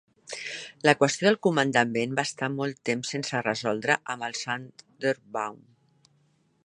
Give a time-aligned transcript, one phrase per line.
[0.87, 5.63] La qüestió del comandament va estar molt temps sense resoldre amb el Sonderbund.